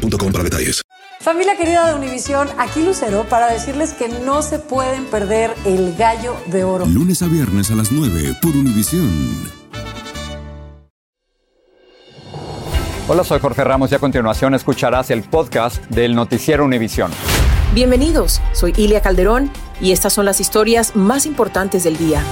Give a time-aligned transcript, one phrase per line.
[0.00, 0.82] boostmobile.com para detalles.
[1.20, 6.34] Familia querida de Univisión, aquí Lucero para decirles que no se pueden perder el gallo
[6.46, 6.86] de oro.
[6.86, 9.10] Lunes a viernes a las 9 por Univisión.
[13.06, 17.10] Hola, soy Jorge Ramos y a continuación escucharás el podcast del Noticiero Univisión.
[17.74, 22.22] Bienvenidos, soy Ilia Calderón y estas son las historias más importantes del día.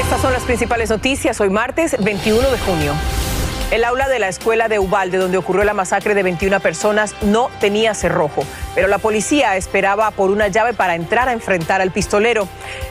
[0.00, 2.92] Estas son las principales noticias hoy martes 21 de junio.
[3.72, 7.50] El aula de la escuela de Ubalde, donde ocurrió la masacre de 21 personas, no
[7.58, 8.44] tenía cerrojo,
[8.76, 12.46] pero la policía esperaba por una llave para entrar a enfrentar al pistolero.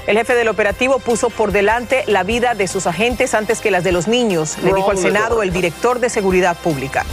[0.05, 3.85] El jefe del operativo puso por delante la vida de sus agentes antes que las
[3.85, 7.05] de los niños, le dijo al Senado el director de Seguridad Pública.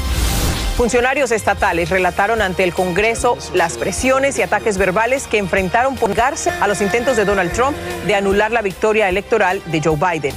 [0.77, 6.51] Funcionarios estatales relataron ante el Congreso las presiones y ataques verbales que enfrentaron por negarse
[6.51, 7.77] a los intentos de Donald Trump
[8.07, 10.35] de anular la victoria electoral de Joe Biden.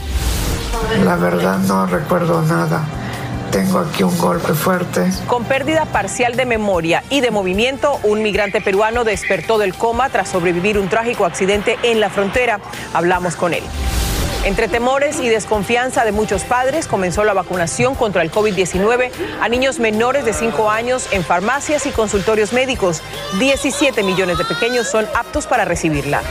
[1.03, 2.85] La verdad no recuerdo nada.
[3.55, 5.09] Tengo aquí un golpe fuerte.
[5.27, 10.27] Con pérdida parcial de memoria y de movimiento, un migrante peruano despertó del coma tras
[10.27, 12.59] sobrevivir un trágico accidente en la frontera.
[12.93, 13.63] Hablamos con él.
[14.43, 19.79] Entre temores y desconfianza de muchos padres, comenzó la vacunación contra el COVID-19 a niños
[19.79, 23.01] menores de 5 años en farmacias y consultorios médicos.
[23.39, 26.21] 17 millones de pequeños son aptos para recibirla.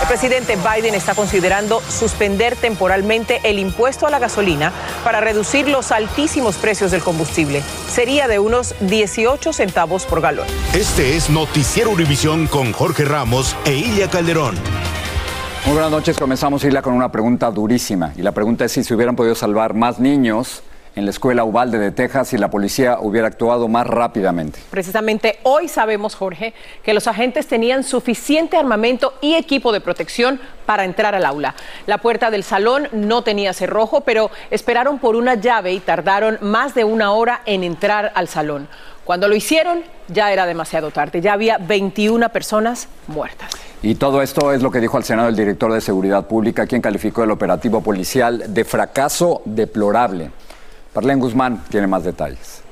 [0.00, 4.72] El presidente Biden está considerando suspender temporalmente el impuesto a la gasolina
[5.04, 7.62] para reducir los altísimos precios del combustible.
[7.88, 10.46] Sería de unos 18 centavos por galón.
[10.74, 14.54] Este es Noticiero Univisión con Jorge Ramos e Ilia Calderón.
[15.66, 18.12] Muy buenas noches, comenzamos Isla con una pregunta durísima.
[18.16, 20.62] Y la pregunta es si se hubieran podido salvar más niños
[20.96, 24.60] en la escuela Ubalde de Texas si la policía hubiera actuado más rápidamente.
[24.70, 30.84] Precisamente hoy sabemos, Jorge, que los agentes tenían suficiente armamento y equipo de protección para
[30.84, 31.54] entrar al aula.
[31.86, 36.74] La puerta del salón no tenía cerrojo, pero esperaron por una llave y tardaron más
[36.74, 38.68] de una hora en entrar al salón.
[39.04, 43.50] Cuando lo hicieron, ya era demasiado tarde, ya había 21 personas muertas.
[43.82, 46.82] Y todo esto es lo que dijo al Senado el director de Seguridad Pública, quien
[46.82, 50.30] calificó el operativo policial de fracaso deplorable.
[50.92, 52.62] Parlén Guzmán tiene más detalles.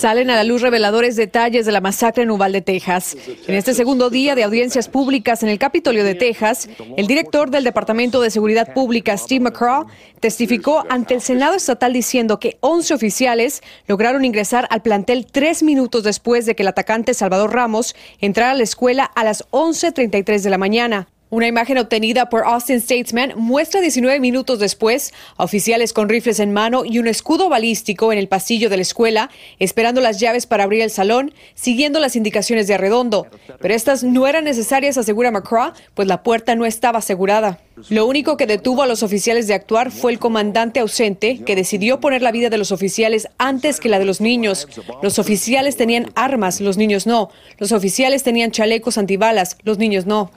[0.00, 3.16] Salen a la luz reveladores detalles de la masacre en Uvalde, Texas.
[3.46, 7.64] En este segundo día de audiencias públicas en el Capitolio de Texas, el director del
[7.64, 9.86] Departamento de Seguridad Pública, Steve McCraw,
[10.20, 16.02] testificó ante el Senado estatal diciendo que 11 oficiales lograron ingresar al plantel tres minutos
[16.02, 20.50] después de que el atacante Salvador Ramos entrara a la escuela a las 11.33 de
[20.50, 21.08] la mañana.
[21.30, 26.52] Una imagen obtenida por Austin Statesman muestra 19 minutos después a oficiales con rifles en
[26.52, 30.64] mano y un escudo balístico en el pasillo de la escuela, esperando las llaves para
[30.64, 33.26] abrir el salón, siguiendo las indicaciones de Arredondo.
[33.60, 37.58] Pero estas no eran necesarias, asegura McCraw, pues la puerta no estaba asegurada.
[37.88, 41.98] Lo único que detuvo a los oficiales de actuar fue el comandante ausente, que decidió
[41.98, 44.68] poner la vida de los oficiales antes que la de los niños.
[45.02, 47.30] Los oficiales tenían armas, los niños no.
[47.58, 50.30] Los oficiales tenían chalecos antibalas, los niños no.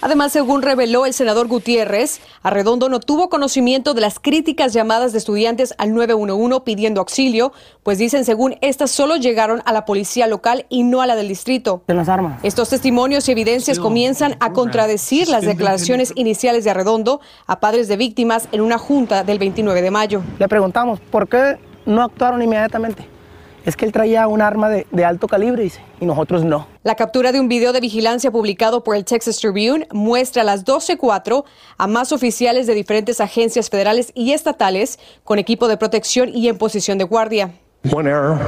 [0.00, 5.18] Además, según reveló el senador Gutiérrez, Arredondo no tuvo conocimiento de las críticas llamadas de
[5.18, 7.52] estudiantes al 911 pidiendo auxilio,
[7.82, 11.28] pues dicen según estas solo llegaron a la policía local y no a la del
[11.28, 11.82] distrito.
[11.86, 12.40] De las armas.
[12.42, 14.85] Estos testimonios y evidencias comienzan a contradecir
[15.28, 19.90] las declaraciones iniciales de Arredondo a padres de víctimas en una junta del 29 de
[19.90, 20.22] mayo.
[20.38, 23.06] Le preguntamos por qué no actuaron inmediatamente.
[23.64, 26.68] Es que él traía un arma de, de alto calibre dice, y nosotros no.
[26.84, 30.64] La captura de un video de vigilancia publicado por el Texas Tribune muestra a las
[30.64, 31.44] 12.04
[31.76, 36.58] a más oficiales de diferentes agencias federales y estatales con equipo de protección y en
[36.58, 37.54] posición de guardia.
[37.92, 38.38] One hour,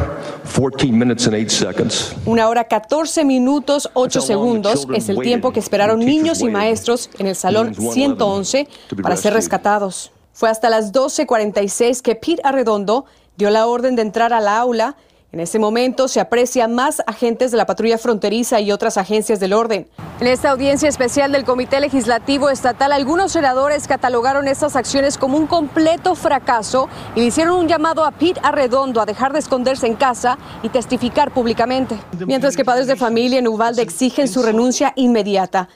[0.45, 2.15] 14 minutes and 8 seconds.
[2.25, 7.27] Una hora 14 minutos 8 segundos es el tiempo que esperaron niños y maestros en
[7.27, 8.69] el salón 111
[9.03, 10.13] para ser rescatados.
[10.33, 13.05] Fue hasta las 12.46 que Pete Arredondo
[13.37, 14.97] dio la orden de entrar a la aula.
[15.31, 19.53] En ese momento se aprecia más agentes de la patrulla fronteriza y otras agencias del
[19.53, 19.87] orden.
[20.21, 25.47] En esta audiencia especial del Comité Legislativo Estatal, algunos senadores catalogaron estas acciones como un
[25.47, 29.97] completo fracaso y le hicieron un llamado a Pete Arredondo a dejar de esconderse en
[29.97, 31.99] casa y testificar públicamente.
[32.27, 35.69] Mientras que padres de familia en Uvalde exigen su renuncia inmediata.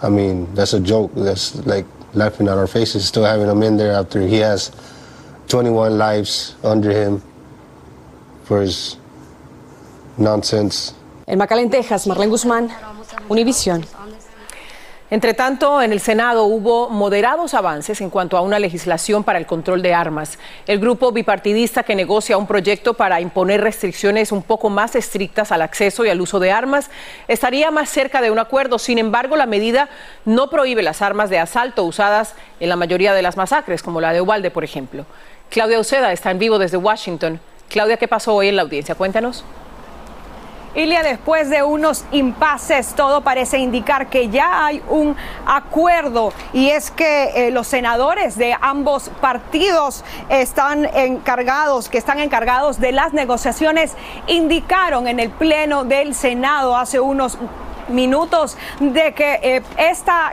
[0.00, 4.72] That's like laughing at our faces, still having him in there after he has
[5.50, 7.20] 21 lives under him
[8.44, 8.96] for his
[10.16, 10.94] nonsense.
[11.26, 12.70] En McAllen, Texas, Marlene Guzmán,
[13.28, 13.84] Univisión.
[15.12, 19.46] Entre tanto, en el Senado hubo moderados avances en cuanto a una legislación para el
[19.46, 20.38] control de armas.
[20.68, 25.62] El grupo bipartidista que negocia un proyecto para imponer restricciones un poco más estrictas al
[25.62, 26.90] acceso y al uso de armas
[27.26, 28.78] estaría más cerca de un acuerdo.
[28.78, 29.88] Sin embargo, la medida
[30.24, 34.12] no prohíbe las armas de asalto usadas en la mayoría de las masacres, como la
[34.12, 35.06] de Ubalde, por ejemplo.
[35.50, 37.40] Claudia Uceda está en vivo desde Washington.
[37.68, 38.94] Claudia, ¿qué pasó hoy en la audiencia?
[38.94, 39.44] Cuéntanos.
[40.76, 46.92] Ilia, después de unos impases, todo parece indicar que ya hay un acuerdo y es
[46.92, 53.94] que eh, los senadores de ambos partidos están encargados, que están encargados de las negociaciones,
[54.28, 57.36] indicaron en el Pleno del Senado hace unos
[57.90, 59.62] minutos de que, eh,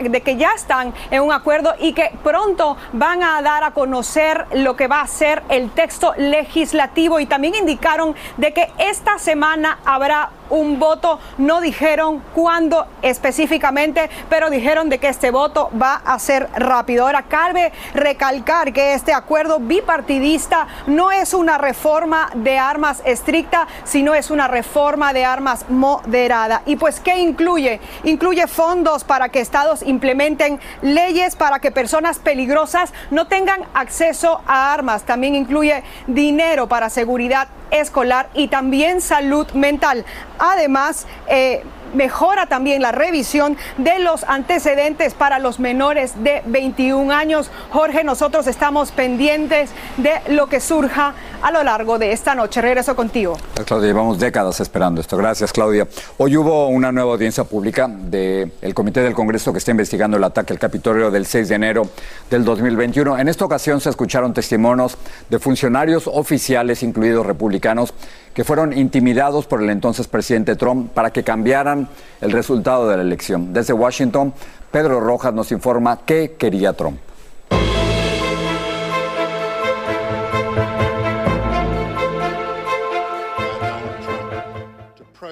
[0.09, 4.45] de que ya están en un acuerdo y que pronto van a dar a conocer
[4.53, 7.19] lo que va a ser el texto legislativo.
[7.19, 11.19] Y también indicaron de que esta semana habrá un voto.
[11.37, 17.05] No dijeron cuándo específicamente, pero dijeron de que este voto va a ser rápido.
[17.05, 24.13] Ahora, cabe recalcar que este acuerdo bipartidista no es una reforma de armas estricta, sino
[24.13, 26.61] es una reforma de armas moderada.
[26.65, 27.79] ¿Y pues qué incluye?
[28.03, 34.73] Incluye fondos para que estados implementen leyes para que personas peligrosas no tengan acceso a
[34.73, 35.03] armas.
[35.03, 40.05] También incluye dinero para seguridad escolar y también salud mental.
[40.39, 41.63] Además, eh,
[41.93, 47.49] mejora también la revisión de los antecedentes para los menores de 21 años.
[47.71, 52.61] Jorge, nosotros estamos pendientes de lo que surja a lo largo de esta noche.
[52.61, 53.37] Regreso contigo.
[53.65, 55.17] Claudia, llevamos décadas esperando esto.
[55.17, 55.87] Gracias, Claudia.
[56.17, 60.53] Hoy hubo una nueva audiencia pública del Comité del Congreso que está investigando el ataque
[60.53, 61.89] al Capitolio del 6 de enero
[62.29, 63.17] del 2021.
[63.17, 64.97] En esta ocasión se escucharon testimonios
[65.29, 67.93] de funcionarios oficiales, incluidos republicanos,
[68.37, 71.89] que fueron intimidados por el entonces presidente Trump para que cambiaran
[72.21, 73.51] el resultado de la elección.
[73.51, 74.31] Desde Washington,
[74.69, 76.99] Pedro Rojas nos informa qué quería Trump.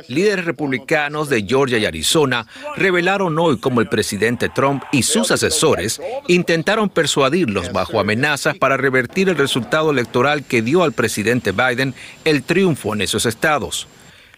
[0.07, 6.01] Líderes republicanos de Georgia y Arizona revelaron hoy cómo el presidente Trump y sus asesores
[6.27, 11.93] intentaron persuadirlos bajo amenazas para revertir el resultado electoral que dio al presidente Biden
[12.23, 13.87] el triunfo en esos estados.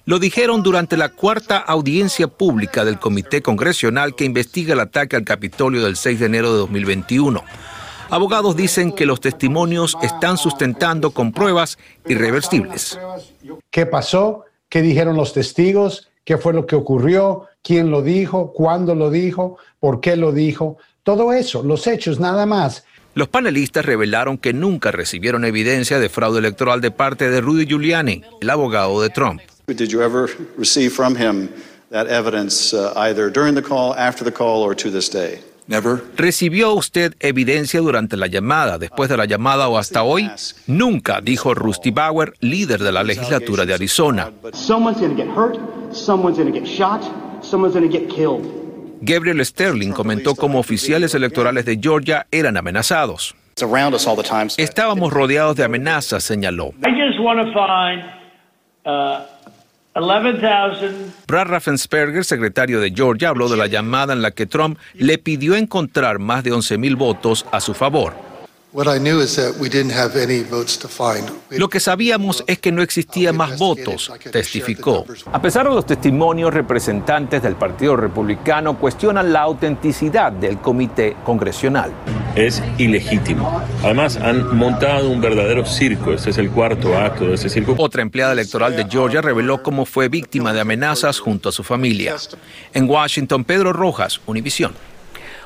[0.06, 5.26] Lo dijeron durante la cuarta audiencia pública del Comité Congresional que investiga el ataque al
[5.26, 7.44] Capitolio del 6 de enero de 2021.
[8.10, 11.78] Abogados dicen que los testimonios están sustentando con pruebas
[12.08, 12.98] irreversibles.
[13.70, 14.46] ¿Qué pasó?
[14.70, 19.58] Qué dijeron los testigos, qué fue lo que ocurrió, quién lo dijo, cuándo lo dijo,
[19.80, 22.84] por qué lo dijo, todo eso, los hechos nada más.
[23.14, 28.22] Los panelistas revelaron que nunca recibieron evidencia de fraude electoral de parte de Rudy Giuliani,
[28.42, 29.42] el abogado de Trump.
[29.68, 31.50] Did you ever receive from him
[31.92, 35.40] that evidence uh, either during the call, after the call, or to this day?
[36.16, 40.30] ¿Recibió usted evidencia durante la llamada, después de la llamada o hasta hoy?
[40.66, 44.32] Nunca, dijo Rusty Bauer, líder de la legislatura de Arizona.
[49.02, 53.36] Gabriel Sterling comentó cómo oficiales electorales de Georgia eran amenazados.
[54.58, 56.72] Estábamos rodeados de amenazas, señaló.
[61.28, 65.56] Brad Raffensperger, secretario de Georgia, habló de la llamada en la que Trump le pidió
[65.56, 68.14] encontrar más de 11.000 votos a su favor.
[71.50, 75.06] Lo que sabíamos es que no existía más votos, testificó.
[75.32, 81.92] A pesar de los testimonios, representantes del Partido Republicano cuestionan la autenticidad del comité congresional.
[82.38, 83.64] Es ilegítimo.
[83.84, 86.14] Además, han montado un verdadero circo.
[86.14, 87.74] Este es el cuarto acto de ese circo.
[87.80, 92.16] Otra empleada electoral de Georgia reveló cómo fue víctima de amenazas junto a su familia.
[92.76, 94.74] En Washington, Pedro Rojas, Univisión.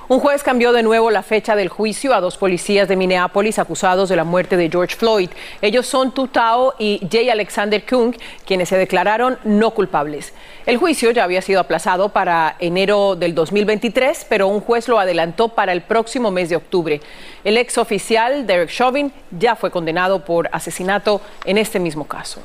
[0.07, 4.09] Un juez cambió de nuevo la fecha del juicio a dos policías de Minneapolis acusados
[4.09, 5.29] de la muerte de George Floyd.
[5.61, 7.31] Ellos son Tutao y J.
[7.31, 8.15] Alexander Kung,
[8.45, 10.33] quienes se declararon no culpables.
[10.65, 15.49] El juicio ya había sido aplazado para enero del 2023, pero un juez lo adelantó
[15.49, 16.99] para el próximo mes de octubre.
[17.43, 22.41] El ex oficial Derek Chauvin ya fue condenado por asesinato en este mismo caso.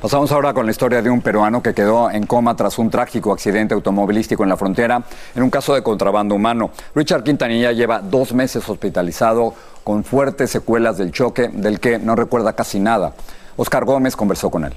[0.00, 3.32] Pasamos ahora con la historia de un peruano que quedó en coma tras un trágico
[3.32, 5.02] accidente automovilístico en la frontera
[5.34, 6.70] en un caso de contrabando humano.
[6.94, 12.52] Richard Quintanilla lleva dos meses hospitalizado con fuertes secuelas del choque del que no recuerda
[12.52, 13.12] casi nada.
[13.56, 14.74] Oscar Gómez conversó con él.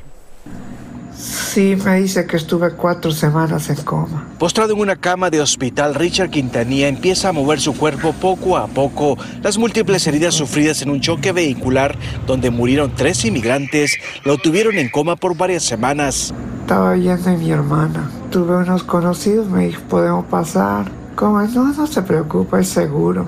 [1.22, 4.26] Sí, me dice que estuve cuatro semanas en coma.
[4.40, 8.66] Postrado en una cama de hospital, Richard Quintanilla empieza a mover su cuerpo poco a
[8.66, 9.20] poco.
[9.44, 14.90] Las múltiples heridas sufridas en un choque vehicular donde murieron tres inmigrantes lo tuvieron en
[14.90, 16.34] coma por varias semanas.
[16.62, 18.10] Estaba viendo a mi hermana.
[18.32, 20.90] Tuve unos conocidos, me dijo, podemos pasar.
[21.16, 23.28] Como, no, no se preocupe, es seguro.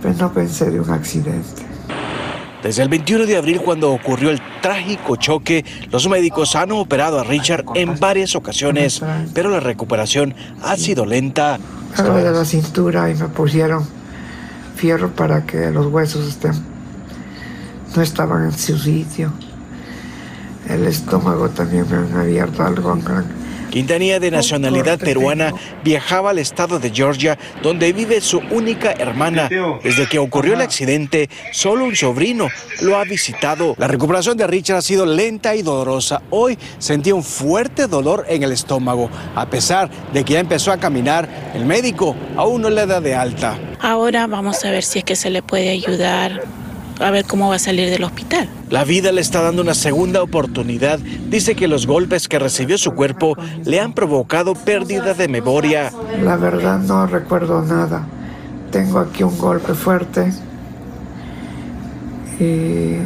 [0.00, 1.69] Pero no pensé de un accidente.
[2.62, 7.24] Desde el 21 de abril, cuando ocurrió el trágico choque, los médicos han operado a
[7.24, 9.02] Richard en varias ocasiones,
[9.32, 11.58] pero la recuperación ha sido lenta.
[11.96, 13.86] Algo de la cintura y me pusieron
[14.76, 16.52] fierro para que los huesos estén,
[17.96, 19.32] no estaban en su sitio.
[20.68, 22.96] El estómago también me han abierto algo.
[23.70, 25.52] Quintanilla, de nacionalidad peruana,
[25.84, 29.48] viajaba al estado de Georgia, donde vive su única hermana.
[29.82, 32.48] Desde que ocurrió el accidente, solo un sobrino
[32.82, 33.74] lo ha visitado.
[33.78, 36.22] La recuperación de Richard ha sido lenta y dolorosa.
[36.30, 39.10] Hoy sentía un fuerte dolor en el estómago.
[39.34, 43.14] A pesar de que ya empezó a caminar, el médico aún no le da de
[43.14, 43.58] alta.
[43.80, 46.42] Ahora vamos a ver si es que se le puede ayudar
[47.08, 48.48] a ver cómo va a salir del hospital.
[48.68, 50.98] La vida le está dando una segunda oportunidad.
[50.98, 55.92] Dice que los golpes que recibió su cuerpo le han provocado pérdida de memoria.
[56.22, 58.06] La verdad no recuerdo nada.
[58.70, 60.32] Tengo aquí un golpe fuerte
[62.38, 62.96] y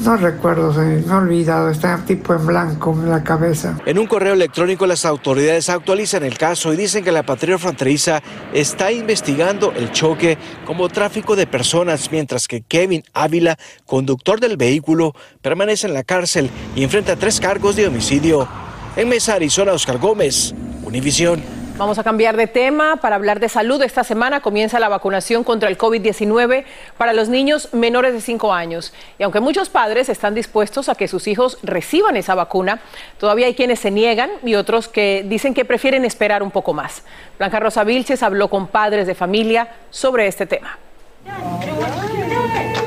[0.00, 3.78] no recuerdo, se me olvidado, está tipo en blanco en la cabeza.
[3.86, 8.22] En un correo electrónico las autoridades actualizan el caso y dicen que la patrulla fronteriza
[8.52, 15.14] está investigando el choque como tráfico de personas, mientras que Kevin Ávila, conductor del vehículo,
[15.42, 18.48] permanece en la cárcel y enfrenta tres cargos de homicidio.
[18.96, 21.59] En Mesa, Arizona, Oscar Gómez, Univisión.
[21.80, 23.80] Vamos a cambiar de tema para hablar de salud.
[23.80, 26.64] Esta semana comienza la vacunación contra el COVID-19
[26.98, 28.92] para los niños menores de 5 años.
[29.18, 32.82] Y aunque muchos padres están dispuestos a que sus hijos reciban esa vacuna,
[33.16, 37.02] todavía hay quienes se niegan y otros que dicen que prefieren esperar un poco más.
[37.38, 40.78] Blanca Rosa Vilches habló con padres de familia sobre este tema.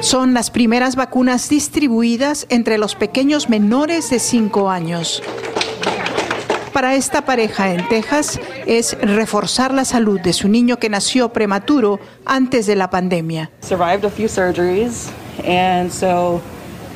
[0.01, 5.23] Son las primeras vacunas distribuidas entre los pequeños menores de 5 años.
[6.73, 11.99] Para esta pareja en Texas es reforzar la salud de su niño que nació prematuro
[12.25, 13.51] antes de la pandemia.
[13.61, 15.11] Survived a few surgeries
[15.47, 16.41] and so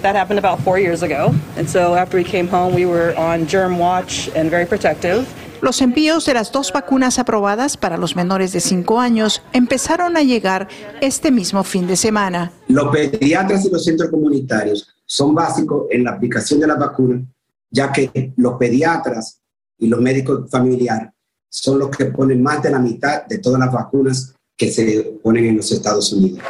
[0.01, 1.31] that happened about 4 years ago.
[1.57, 5.25] And so after we came home we were on germ watch and very protective.
[5.61, 10.23] Los envíos de las dos vacunas aprobadas para los menores de 5 años empezaron a
[10.23, 10.69] llegar
[11.01, 12.51] este mismo fin de semana.
[12.67, 17.21] Los pediatras y los centros comunitarios son básicos en la aplicación de la vacuna,
[17.69, 19.39] ya que los pediatras
[19.77, 21.09] y los médicos familiares
[21.49, 25.45] son los que ponen más de la mitad de todas las vacunas que se ponen
[25.45, 26.41] en los Estados Unidos.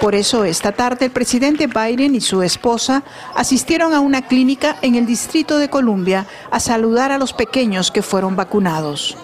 [0.00, 3.04] Por eso esta tarde el presidente Biden y su esposa
[3.34, 8.02] asistieron a una clínica en el Distrito de Columbia a saludar a los pequeños que
[8.02, 9.16] fueron vacunados.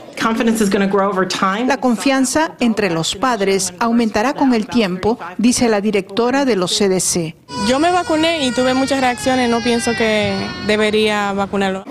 [1.67, 7.35] La confianza entre los padres aumentará con el tiempo, dice la directora de los CDC.
[7.69, 10.35] Yo me vacuné y tuve muchas reacciones, no pienso que
[10.67, 11.85] debería vacunarlo.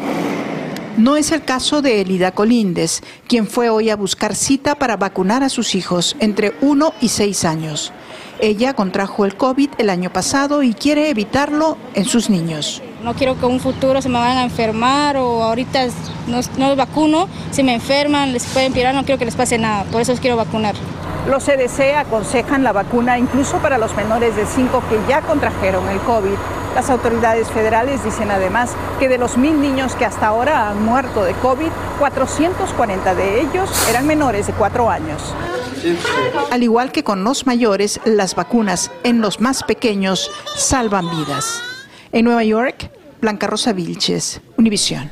[0.99, 5.43] No es el caso de Elida Colíndes, quien fue hoy a buscar cita para vacunar
[5.43, 7.93] a sus hijos entre 1 y 6 años.
[8.41, 12.81] Ella contrajo el COVID el año pasado y quiere evitarlo en sus niños.
[13.03, 15.85] No quiero que en un futuro se me vayan a enfermar o ahorita
[16.27, 19.85] no, no vacuno, si me enferman, les puede empeorar, no quiero que les pase nada,
[19.85, 20.75] por eso los quiero vacunar.
[21.29, 25.99] Los CDC aconsejan la vacuna incluso para los menores de 5 que ya contrajeron el
[25.99, 26.35] COVID.
[26.75, 31.23] Las autoridades federales dicen además que de los mil niños que hasta ahora han muerto
[31.23, 35.21] de COVID, 440 de ellos eran menores de 4 años.
[36.51, 41.68] Al igual que con los mayores, las vacunas en los más pequeños salvan vidas.
[42.11, 42.89] En Nueva York,
[43.21, 45.11] Blanca Rosa Vilches, Univisión.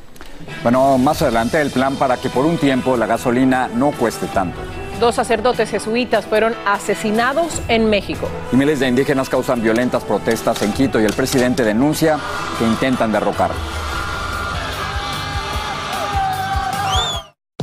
[0.64, 4.58] Bueno, más adelante el plan para que por un tiempo la gasolina no cueste tanto.
[5.00, 8.28] Dos sacerdotes jesuitas fueron asesinados en México.
[8.52, 12.18] Y miles de indígenas causan violentas protestas en Quito y el presidente denuncia
[12.58, 13.52] que intentan derrocar.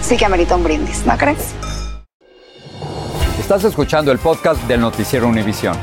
[0.00, 1.54] sí que amerita un brindis, ¿no crees?
[3.38, 5.76] Estás escuchando el podcast del noticiero Univisión.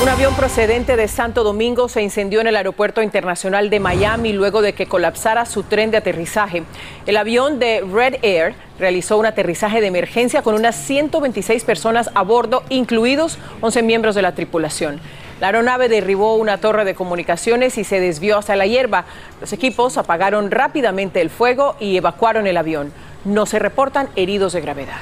[0.00, 4.62] Un avión procedente de Santo Domingo se incendió en el aeropuerto internacional de Miami luego
[4.62, 6.62] de que colapsara su tren de aterrizaje.
[7.04, 12.22] El avión de Red Air realizó un aterrizaje de emergencia con unas 126 personas a
[12.22, 15.00] bordo, incluidos 11 miembros de la tripulación.
[15.40, 19.04] La aeronave derribó una torre de comunicaciones y se desvió hacia la hierba.
[19.40, 22.92] Los equipos apagaron rápidamente el fuego y evacuaron el avión.
[23.24, 24.98] No se reportan heridos de gravedad.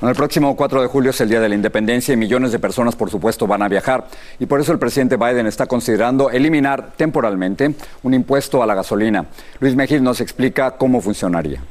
[0.00, 2.58] Bueno, el próximo 4 de julio es el Día de la Independencia y millones de
[2.58, 4.06] personas, por supuesto, van a viajar.
[4.38, 9.26] Y por eso el presidente Biden está considerando eliminar temporalmente un impuesto a la gasolina.
[9.60, 11.62] Luis Mejid nos explica cómo funcionaría.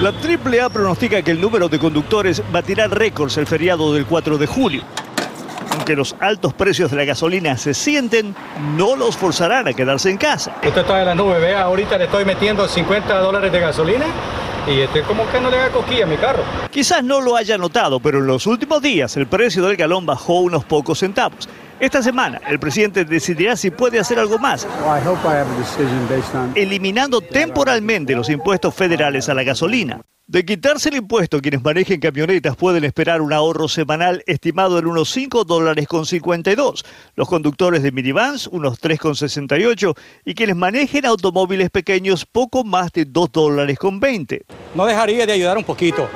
[0.00, 4.46] La AAA pronostica que el número de conductores batirá récords el feriado del 4 de
[4.46, 4.82] julio.
[5.76, 8.34] Aunque los altos precios de la gasolina se sienten,
[8.78, 10.56] no los forzarán a quedarse en casa.
[10.64, 14.06] Usted está en la nube, vea, ahorita le estoy metiendo 50 dólares de gasolina
[14.66, 16.42] y este como que no le haga cosquilla a mi carro.
[16.70, 20.40] Quizás no lo haya notado, pero en los últimos días el precio del galón bajó
[20.40, 21.46] unos pocos centavos.
[21.78, 24.66] Esta semana el presidente decidirá si puede hacer algo más,
[26.54, 30.00] eliminando temporalmente los impuestos federales a la gasolina.
[30.28, 35.10] De quitarse el impuesto, quienes manejen camionetas pueden esperar un ahorro semanal estimado en unos
[35.10, 36.84] 5 dólares con 52.
[37.14, 39.96] Los conductores de minivans, unos 3,68.
[40.24, 44.44] Y quienes manejen automóviles pequeños, poco más de 2 dólares con 20.
[44.74, 46.08] No dejaría de ayudar un poquito.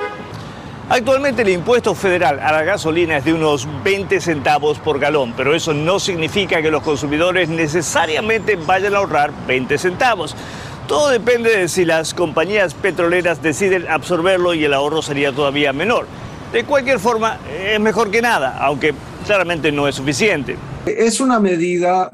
[0.93, 5.55] Actualmente el impuesto federal a la gasolina es de unos 20 centavos por galón, pero
[5.55, 10.35] eso no significa que los consumidores necesariamente vayan a ahorrar 20 centavos.
[10.89, 16.07] Todo depende de si las compañías petroleras deciden absorberlo y el ahorro sería todavía menor.
[16.51, 18.93] De cualquier forma, es mejor que nada, aunque
[19.25, 20.57] claramente no es suficiente.
[20.85, 22.09] Es una medida,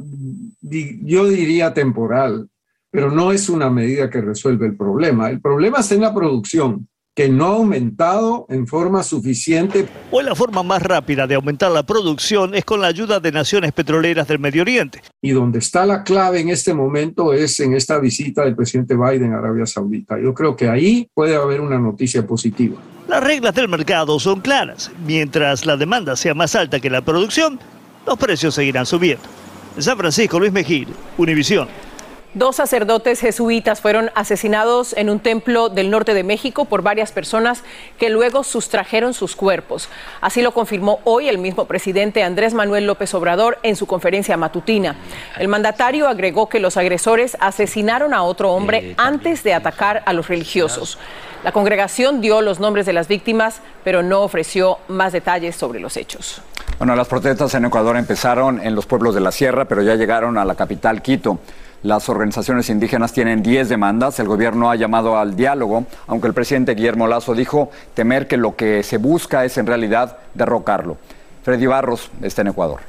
[0.62, 2.48] di- yo diría temporal,
[2.92, 5.32] pero no es una medida que resuelve el problema.
[5.32, 9.88] El problema está en la producción, que no ha aumentado en forma suficiente.
[10.12, 13.72] Hoy la forma más rápida de aumentar la producción es con la ayuda de naciones
[13.72, 15.02] petroleras del Medio Oriente.
[15.20, 19.34] Y donde está la clave en este momento es en esta visita del presidente Biden
[19.34, 20.20] a Arabia Saudita.
[20.22, 22.78] Yo creo que ahí puede haber una noticia positiva.
[23.08, 24.92] Las reglas del mercado son claras.
[25.04, 27.60] Mientras la demanda sea más alta que la producción,
[28.06, 29.24] los precios seguirán subiendo.
[29.76, 31.68] En San Francisco, Luis Mejir, Univisión.
[32.38, 37.64] Dos sacerdotes jesuitas fueron asesinados en un templo del norte de México por varias personas
[37.98, 39.90] que luego sustrajeron sus cuerpos.
[40.22, 44.98] Así lo confirmó hoy el mismo presidente Andrés Manuel López Obrador en su conferencia matutina.
[45.40, 50.28] El mandatario agregó que los agresores asesinaron a otro hombre antes de atacar a los
[50.28, 51.00] religiosos.
[51.44, 55.98] La congregación dio los nombres de las víctimas, pero no ofreció más detalles sobre los
[55.98, 56.44] hechos.
[56.78, 60.38] Bueno, las protestas en Ecuador empezaron en los pueblos de la sierra, pero ya llegaron
[60.38, 61.40] a la capital, Quito.
[61.84, 64.20] Las organizaciones indígenas tienen 10 demandas.
[64.20, 68.56] El gobierno ha llamado al diálogo, aunque el presidente Guillermo Lazo dijo temer que lo
[68.56, 70.98] que se busca es en realidad derrocarlo.
[71.44, 72.82] Freddy Barros está en Ecuador.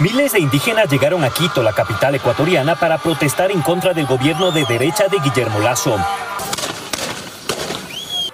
[0.00, 4.52] Miles de indígenas llegaron a Quito, la capital ecuatoriana, para protestar en contra del gobierno
[4.52, 5.96] de derecha de Guillermo Lazo.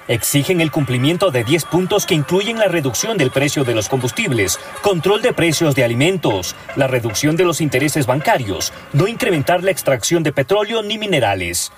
[0.07, 4.61] Exigen el cumplimiento de 10 puntos que incluyen la reducción del precio de los combustibles,
[4.83, 10.23] control de precios de alimentos, la reducción de los intereses bancarios, no incrementar la extracción
[10.23, 11.73] de petróleo ni minerales.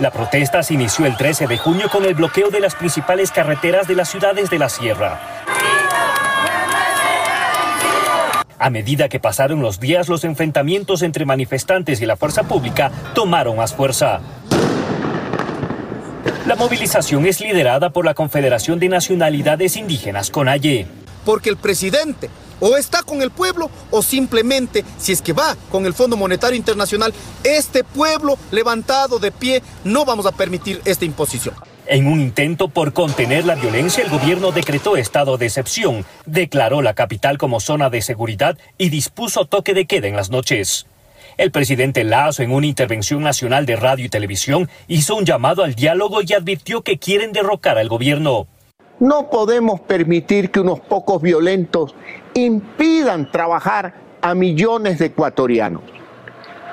[0.00, 3.86] La protesta se inició el 13 de junio con el bloqueo de las principales carreteras
[3.86, 5.20] de las ciudades de la sierra.
[8.62, 13.56] A medida que pasaron los días, los enfrentamientos entre manifestantes y la fuerza pública tomaron
[13.56, 14.20] más fuerza.
[16.52, 20.86] La movilización es liderada por la Confederación de Nacionalidades Indígenas, CONAIE.
[21.24, 22.28] porque el presidente
[22.60, 26.58] o está con el pueblo o simplemente, si es que va con el Fondo Monetario
[26.58, 31.54] Internacional, este pueblo levantado de pie, no vamos a permitir esta imposición.
[31.86, 36.92] En un intento por contener la violencia, el gobierno decretó estado de excepción, declaró la
[36.92, 40.84] capital como zona de seguridad y dispuso toque de queda en las noches.
[41.36, 45.74] El presidente Lazo, en una intervención nacional de radio y televisión, hizo un llamado al
[45.74, 48.46] diálogo y advirtió que quieren derrocar al gobierno.
[49.00, 51.94] No podemos permitir que unos pocos violentos
[52.34, 55.82] impidan trabajar a millones de ecuatorianos.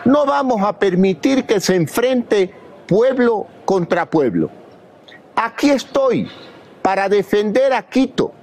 [0.06, 2.54] No vamos a permitir que se enfrente
[2.88, 4.50] pueblo contra pueblo.
[5.36, 6.30] Aquí estoy
[6.82, 8.34] para defender a Quito,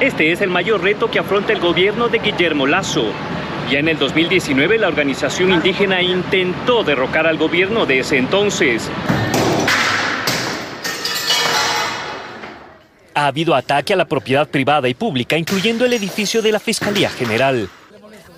[0.00, 3.04] Este es el mayor reto que afronta el gobierno de Guillermo Lazo.
[3.70, 8.88] Ya en el 2019 la organización indígena intentó derrocar al gobierno de ese entonces.
[13.14, 17.10] Ha habido ataque a la propiedad privada y pública, incluyendo el edificio de la Fiscalía
[17.10, 17.68] General.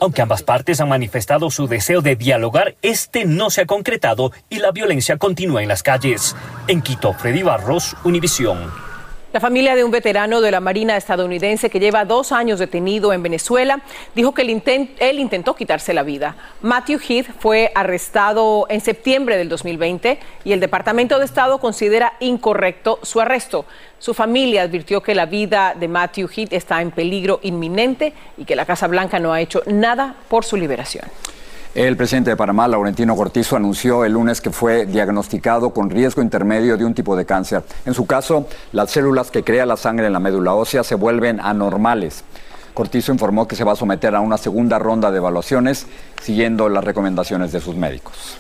[0.00, 4.60] Aunque ambas partes han manifestado su deseo de dialogar, este no se ha concretado y
[4.60, 6.36] la violencia continúa en las calles.
[6.68, 8.87] En Quito, Freddy Barros, Univisión.
[9.30, 13.22] La familia de un veterano de la Marina estadounidense que lleva dos años detenido en
[13.22, 13.82] Venezuela
[14.14, 16.34] dijo que él, intentó quitarse la vida.
[16.62, 23.00] Matthew Heath fue arrestado en septiembre del 2020 y el Departamento de Estado considera incorrecto
[23.02, 23.66] su arresto.
[23.98, 28.56] Su familia advirtió que la vida de Matthew Heath está en peligro inminente y que
[28.56, 31.04] la Casa Blanca no ha hecho nada por su liberación.
[31.74, 36.78] El presidente de Panamá, Laurentino Cortizo, anunció el lunes que fue diagnosticado con riesgo intermedio
[36.78, 37.62] de un tipo de cáncer.
[37.84, 41.40] En su caso, las células que crea la sangre en la médula ósea se vuelven
[41.40, 42.24] anormales.
[42.72, 45.86] Cortizo informó que se va a someter a una segunda ronda de evaluaciones
[46.22, 48.38] siguiendo las recomendaciones de sus médicos.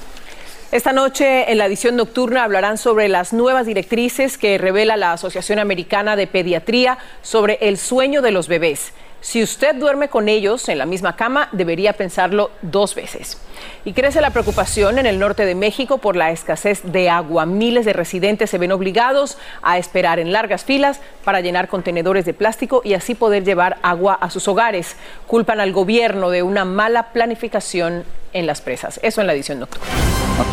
[0.72, 5.58] Esta noche en la edición nocturna hablarán sobre las nuevas directrices que revela la Asociación
[5.58, 8.92] Americana de Pediatría sobre el sueño de los bebés.
[9.20, 13.38] Si usted duerme con ellos en la misma cama, debería pensarlo dos veces.
[13.84, 17.44] Y crece la preocupación en el norte de México por la escasez de agua.
[17.44, 22.34] Miles de residentes se ven obligados a esperar en largas filas para llenar contenedores de
[22.34, 24.96] plástico y así poder llevar agua a sus hogares.
[25.26, 29.00] Culpan al gobierno de una mala planificación en las presas.
[29.02, 29.86] Eso en la edición nocturna.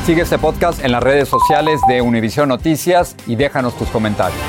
[0.06, 4.41] Sigue este podcast en las redes sociales de Univision Noticias y déjanos tus comentarios.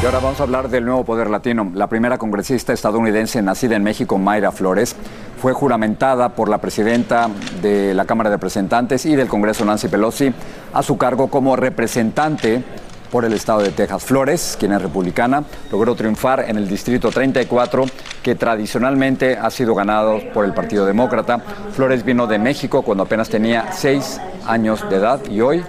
[0.00, 1.72] Y ahora vamos a hablar del nuevo poder latino.
[1.74, 4.94] La primera congresista estadounidense nacida en México, Mayra Flores,
[5.42, 7.28] fue juramentada por la presidenta
[7.60, 10.32] de la Cámara de Representantes y del Congreso, Nancy Pelosi,
[10.72, 12.62] a su cargo como representante
[13.10, 14.04] por el estado de Texas.
[14.04, 17.86] Flores, quien es republicana, logró triunfar en el Distrito 34,
[18.22, 21.40] que tradicionalmente ha sido ganado por el Partido Demócrata.
[21.72, 25.64] Flores vino de México cuando apenas tenía seis años de edad y hoy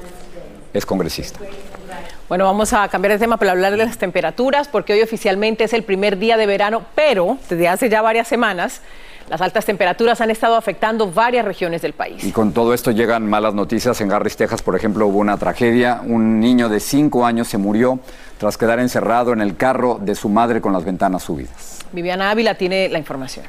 [0.71, 1.39] es congresista.
[2.29, 5.73] Bueno, vamos a cambiar de tema para hablar de las temperaturas, porque hoy oficialmente es
[5.73, 8.81] el primer día de verano, pero desde hace ya varias semanas
[9.31, 12.23] las altas temperaturas han estado afectando varias regiones del país.
[12.23, 13.99] Y con todo esto llegan malas noticias.
[14.01, 16.01] En Garris, Texas, por ejemplo, hubo una tragedia.
[16.05, 17.99] Un niño de cinco años se murió
[18.37, 21.79] tras quedar encerrado en el carro de su madre con las ventanas subidas.
[21.91, 23.47] Viviana Ávila tiene la información.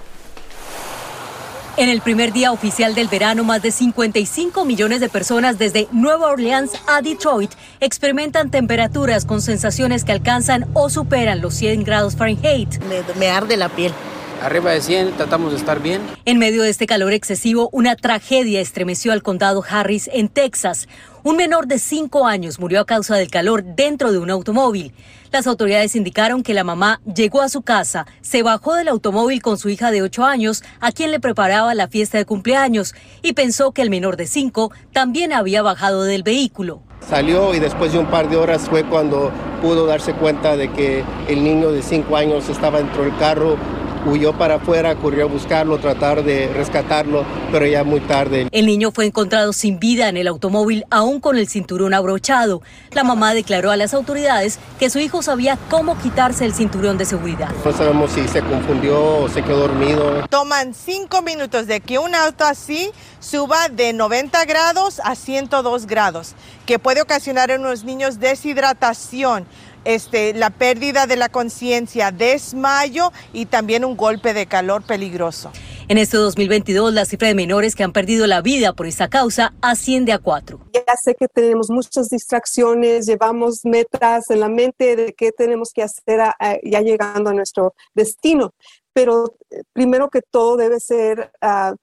[1.77, 6.29] En el primer día oficial del verano, más de 55 millones de personas desde Nueva
[6.29, 12.83] Orleans a Detroit experimentan temperaturas con sensaciones que alcanzan o superan los 100 grados Fahrenheit.
[13.19, 13.93] Me, arde la piel.
[14.41, 16.01] Arriba de 100, tratamos de estar bien.
[16.25, 20.89] En medio de este calor excesivo, una tragedia estremeció al condado Harris en Texas.
[21.23, 24.95] Un menor de 5 años murió a causa del calor dentro de un automóvil.
[25.31, 29.59] Las autoridades indicaron que la mamá llegó a su casa, se bajó del automóvil con
[29.59, 33.73] su hija de 8 años, a quien le preparaba la fiesta de cumpleaños, y pensó
[33.73, 36.81] que el menor de 5 también había bajado del vehículo.
[37.07, 41.05] Salió y después de un par de horas fue cuando pudo darse cuenta de que
[41.29, 43.59] el niño de 5 años estaba dentro del carro
[44.07, 48.49] huyó para afuera, corrió a buscarlo, tratar de rescatarlo, pero ya muy tarde.
[48.53, 52.63] El niño fue encontrado sin vida en el automóvil, aún con el cinturón abrochado.
[52.93, 57.05] La mamá declaró a las autoridades que su hijo sabía cómo quitarse el cinturón de
[57.05, 57.51] seguridad.
[57.65, 60.27] No sabemos si se confundió o se quedó dormido.
[60.29, 66.35] Toman cinco minutos de que un auto así suba de 90 grados a 102 grados,
[66.67, 69.47] que puede ocasionar en los niños deshidratación
[69.85, 75.53] este, la pérdida de la conciencia, desmayo y también un golpe de calor peligroso.
[75.91, 79.55] En este 2022, la cifra de menores que han perdido la vida por esta causa
[79.61, 80.61] asciende a cuatro.
[80.73, 85.83] Ya sé que tenemos muchas distracciones, llevamos metas en la mente de qué tenemos que
[85.83, 86.21] hacer
[86.63, 88.55] ya llegando a nuestro destino,
[88.93, 91.75] pero eh, primero que todo debe ser uh,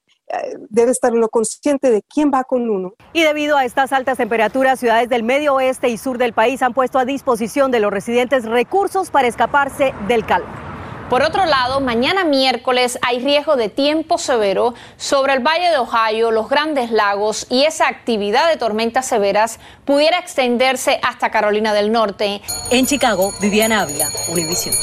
[0.70, 2.94] debe estar uno consciente de quién va con uno.
[3.14, 6.74] Y debido a estas altas temperaturas, ciudades del medio oeste y sur del país han
[6.74, 10.68] puesto a disposición de los residentes recursos para escaparse del calor.
[11.10, 16.32] Por otro lado, mañana miércoles hay riesgo de tiempo severo sobre el Valle de Ohio,
[16.32, 22.42] los Grandes Lagos y esa actividad de tormentas severas pudiera extenderse hasta Carolina del Norte.
[22.72, 24.76] En Chicago, Viviana Ávila, Univision.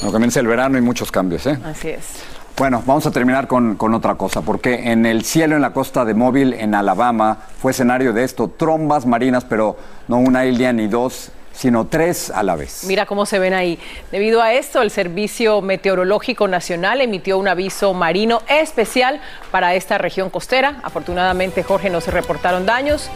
[0.00, 1.58] No comienza el verano y muchos cambios, ¿eh?
[1.64, 2.33] Así es.
[2.56, 6.14] Bueno, vamos a terminar con, otra cosa, porque en el cielo en la costa de
[6.14, 11.32] Móvil, en Alabama, fue escenario de esto, trombas marinas, pero no una isla ni dos,
[11.52, 12.84] sino tres a la vez.
[12.86, 13.80] Mira cómo se ven ahí.
[14.12, 20.30] Debido a esto, el Servicio Meteorológico Nacional emitió un aviso marino especial para esta región
[20.30, 20.76] costera.
[20.84, 23.10] Afortunadamente, Jorge, no se reportaron daños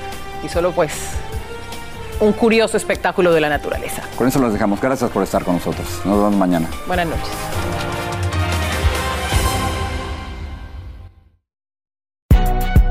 [0.44, 0.92] y solo pues
[2.18, 4.02] un curioso espectáculo de la naturaleza.
[4.16, 4.80] Con eso los dejamos.
[4.80, 5.86] Gracias por estar con nosotros.
[6.04, 6.68] Nos vemos mañana.
[6.88, 7.28] Buenas noches.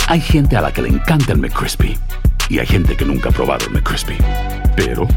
[0.07, 1.97] Hay gente a la que le encanta el McCrispy
[2.49, 4.17] y hay gente que nunca ha probado el McCrispy.
[4.75, 5.07] Pero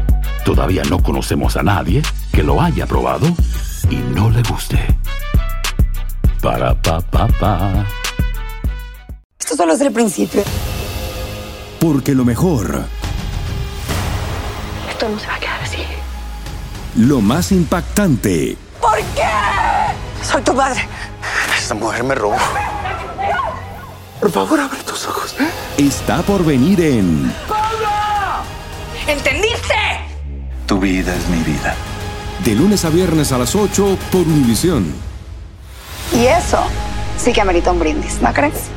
[0.43, 2.01] todavía no conocemos a nadie
[2.33, 3.27] que lo haya probado
[3.89, 4.79] y no le guste.
[6.41, 7.85] Para pa pa pa.
[9.39, 10.43] Esto solo es el principio.
[11.79, 12.85] Porque lo mejor,
[14.89, 15.83] Esto no se va a quedar así.
[16.97, 19.23] lo más impactante, ¿Por qué?
[20.23, 20.87] Soy tu madre.
[21.57, 22.35] Esta mujer me robó.
[24.21, 25.35] Por favor, abre tus ojos.
[25.79, 27.33] está por venir en
[29.07, 29.73] ¿Entendiste?
[30.67, 31.75] Tu vida es mi vida.
[32.45, 34.93] De lunes a viernes a las 8 por Univisión.
[36.13, 36.59] Y eso
[37.17, 38.69] sí que amerita un brindis, ¿no crees?